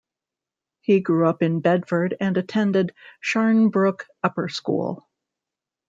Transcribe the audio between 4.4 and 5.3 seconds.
School.